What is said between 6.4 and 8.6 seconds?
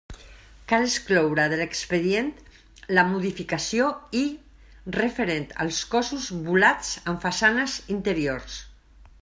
volats en façanes interiors.